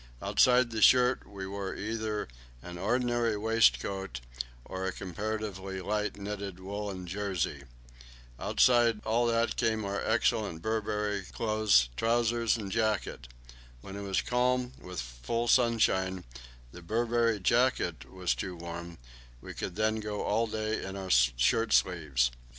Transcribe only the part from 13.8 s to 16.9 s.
When it was calm, with full sunshine, the